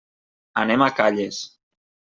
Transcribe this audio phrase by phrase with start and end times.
[0.63, 1.47] Anem a Calles.